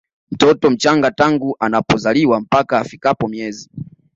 mtoto 0.31 0.69
mchanga 0.69 1.11
tangu 1.11 1.55
anapozaliwa 1.59 2.41
mpaka 2.41 2.79
afikapo 2.79 3.27
miezi 3.27 3.69